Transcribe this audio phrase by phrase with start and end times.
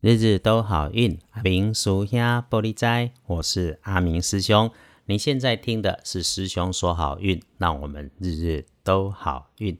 [0.00, 4.70] 日日都好运，阿明属下玻璃斋，我是阿明师兄。
[5.04, 9.76] 你现在听的是师兄说好运，让我们日日都好运。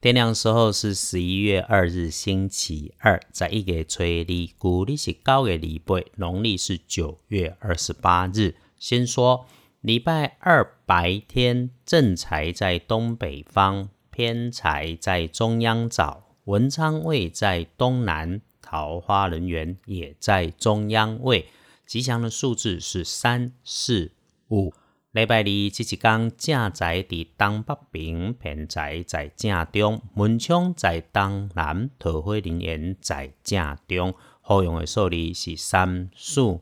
[0.00, 8.54] 天亮时候是十一月二日，星期二，在一个吹立，古历是高月礼拜，农历是九月二十八日。
[8.78, 9.44] 先说
[9.82, 18.40] 礼拜二白天，正财在东北方，偏财在中央找，文昌位在东南。
[18.70, 21.46] 桃花人员也在中央位，
[21.86, 24.12] 吉祥的数字是三四
[24.50, 24.74] 五。
[25.12, 34.14] 礼拜二这一天，正在伫东北边，偏宅在正中，门窗在东南，桃花人员在正中。
[34.42, 36.60] 好用的数字是三四五。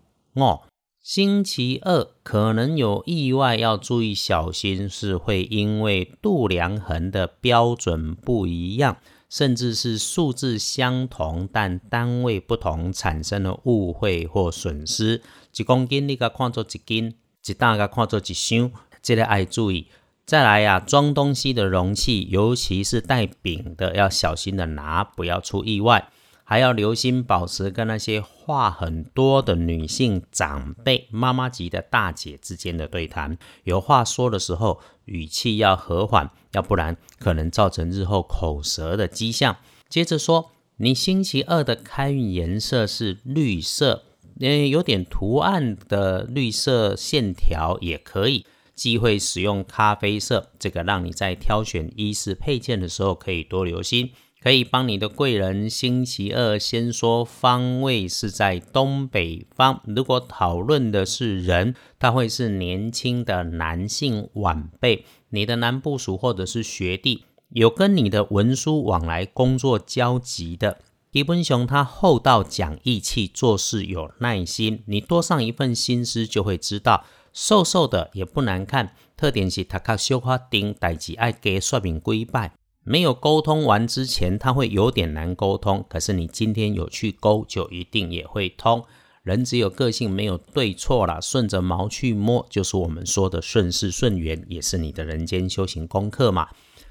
[1.03, 8.99] 星期二可能有意外，要注意小心，是会因为度量衡的标准不一样。
[9.37, 15.21] 甚至是数字相同，但单位不同，产生了误会或损失。
[15.55, 19.89] 一公斤你甲看作一斤，一担甲看作一箱，这个爱注意。
[20.25, 26.09] 再来呀，装东西的容器，尤其是带柄的，要小心的拿，不要出意外。
[26.49, 39.57] 还要留心保持跟那些话很多的女性长辈、妈妈级的大姐之间的对谈，有话说的时候语气要和缓，要不然可能造成日后口舌的迹象。
[39.89, 44.05] 接着说，你星期二的开运颜色是绿色，
[44.39, 48.47] 嗯，有点图案的绿色线条也可以。
[48.77, 54.13] 忌讳使用咖啡色，这个让你在挑选衣饰配件的时候可以多留心。
[54.47, 59.83] 可以帮你的贵人，星期二先说方位是在东北方。
[59.85, 70.79] 如果讨论的是人，他会是年轻的男性晚辈，你的男部属或者是学弟，有跟你的文书往来、工作交集的。
[71.11, 77.05] 基本雄他厚道、讲义气、做事有耐心，你多上一份心思就会知道。
[77.33, 82.53] 瘦瘦的也不难看，特点是他靠绣花钉，代志爱给说明规拜。
[82.89, 85.85] 没有沟通完之前，他会有点难沟通。
[85.89, 88.85] 可是你今天有去沟，就一定也会通。
[89.25, 96.49] 人只有个性，没有对错啦，顺着毛去摸，就是我们说的顺势顺缘，也是你的人间修行功课嘛。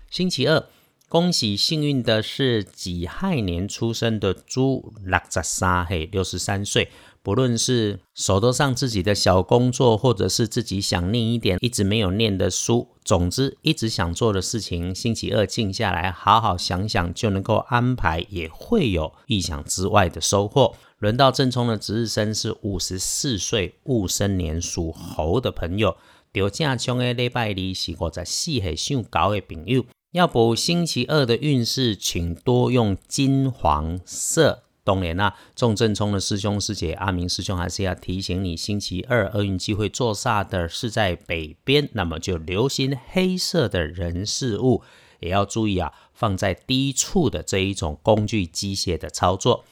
[0.09, 0.66] 星期二，
[1.15, 6.89] 恭喜幸运的是己亥年出生的猪，六十三岁，六十三岁。
[7.23, 20.75] 不论是手头上自己的小工作，或者是自己想念一点一直没有念的书，总之一直想做的事情，星期二静下来好好想想，就能够安排，也会有意想之外的收获。
[20.99, 25.95] 轮到正冲的值日生是五十四岁戊申年属猴的朋友，
[26.33, 34.63] 掉正冲的礼拜二是五十四岁属狗的朋友，要补星期二的运势，请多用金黄色。
[34.81, 44.83] 当然啦，重正冲的师兄师姐，阿明师兄还是要提醒你，星期二厄运机会坐煞的是在北边，那么就留心黑色的人事物，
[45.19, 49.65] 也要注意啊，放在低处的这一种工具机械的操作。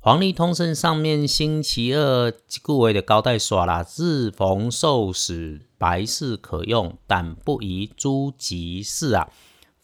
[0.00, 9.30] 黄历通胜上面星期二故为的高带耍啦，日逢受死，白事可用，但不宜诸吉事啊。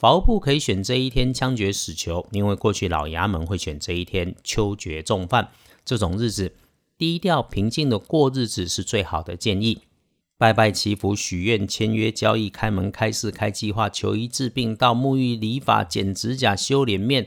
[0.04, 5.48] 法务部可以选这一天枪决死囚，因为过去老衙门会选这一天秋决重犯。
[5.82, 6.52] 这种日子
[6.98, 9.80] 低调平静的过日子是最好的建议。
[10.36, 17.26] 拜拜祈福、许愿、签约、交易、开门、开市、开计划、求医治病，到沐浴、理发、剪指甲、修脸面，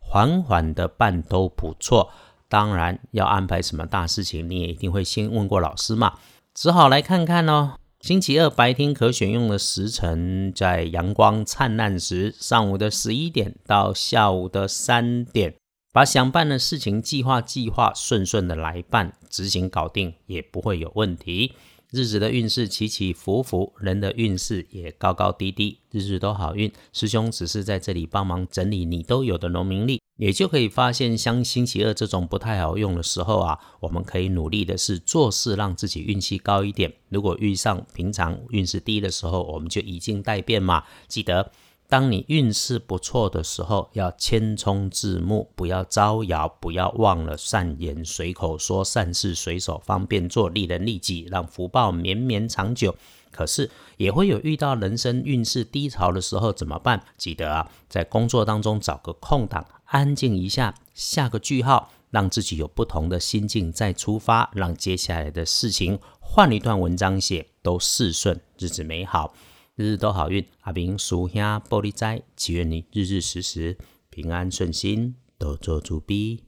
[0.00, 2.10] 缓缓的办都不错。
[2.48, 6.18] 当然要安排什么大事情，你也一定会先问过老师嘛。
[6.52, 7.74] 只好来看看喽。
[8.06, 15.56] 星期二白天可选用的时辰，在阳光灿烂时，上午的十一点到下午的三点，
[15.92, 21.54] 把想办的事情计划计划，顺顺的来办，执行搞定，也不会有问题。
[21.90, 26.70] 日子的运势起起伏伏，人的运势也高高低低，日日都好运。
[26.92, 36.92] 师兄只是在这里帮忙整理你都有的农民力，也就可以发现，像星期二这种不太好用的时候啊，我们可以努力的是做事，让自己运气高一点。
[37.08, 40.84] 如果遇上平常运势低的时候，我们就以静待变嘛。
[41.06, 41.50] 记得。
[41.88, 52.96] 当你运势不错的时候，要谦冲自牧，不要招摇，不要忘了善言随口说，善事随手方便做，利人利己，让福报绵绵长久。
[53.30, 57.04] 可是也会有遇到人生运势低潮的时候，怎么办？
[57.16, 69.34] 记得啊，在工作当中找个空档，安静一下，下个句号，让自己有不同的心境再出发，让接下来的事情换一段文章写，都事顺，日子美好。
[69.74, 73.76] 日日都好运，阿明属下玻璃斋，祈愿你日日时时
[74.08, 76.45] 平安顺心，都做主逼。